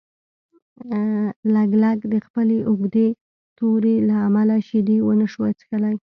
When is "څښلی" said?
5.59-5.95